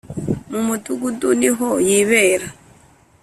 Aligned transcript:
Mu 0.49 0.59
mudugudu 0.67 1.29
ni 1.39 1.49
ho 1.57 1.67
yibera 1.87 2.47